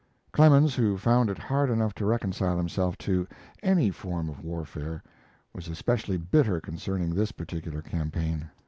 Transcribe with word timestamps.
Clemens, 0.31 0.73
who 0.73 0.97
found 0.97 1.29
it 1.29 1.37
hard 1.37 1.69
enough 1.69 1.93
to 1.93 2.07
reconcile 2.07 2.57
himself 2.57 2.97
to 3.05 3.27
any 3.61 3.91
form 3.91 4.29
of 4.29 4.43
warfare, 4.43 5.03
was 5.53 5.67
especially 5.67 6.17
bitter 6.17 6.59
concerning 6.59 7.13
this 7.13 7.31
particular 7.31 7.83
campaign. 7.83 8.49